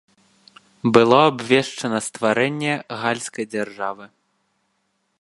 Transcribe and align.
Было 0.97 1.19
абвешчана 1.27 1.99
стварэнне 2.07 2.73
гальскай 3.05 3.45
дзяржавы. 3.53 4.05